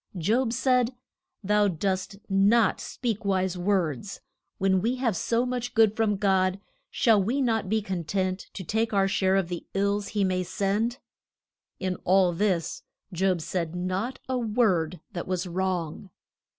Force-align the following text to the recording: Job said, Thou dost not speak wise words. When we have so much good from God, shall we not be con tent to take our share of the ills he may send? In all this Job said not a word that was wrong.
Job 0.17 0.51
said, 0.51 0.95
Thou 1.43 1.67
dost 1.67 2.15
not 2.27 2.79
speak 2.81 3.23
wise 3.23 3.55
words. 3.55 4.19
When 4.57 4.81
we 4.81 4.95
have 4.95 5.15
so 5.15 5.45
much 5.45 5.75
good 5.75 5.95
from 5.95 6.17
God, 6.17 6.59
shall 6.89 7.21
we 7.21 7.39
not 7.39 7.69
be 7.69 7.83
con 7.83 8.05
tent 8.05 8.47
to 8.55 8.63
take 8.63 8.93
our 8.93 9.07
share 9.07 9.35
of 9.35 9.47
the 9.47 9.67
ills 9.75 10.07
he 10.07 10.23
may 10.23 10.41
send? 10.41 10.97
In 11.79 11.97
all 11.97 12.33
this 12.33 12.81
Job 13.13 13.41
said 13.41 13.75
not 13.75 14.17
a 14.27 14.39
word 14.39 14.99
that 15.11 15.27
was 15.27 15.45
wrong. 15.45 16.09